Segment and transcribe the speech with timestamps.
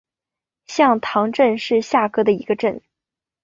[0.65, 2.81] 向塘镇是下辖的一个镇。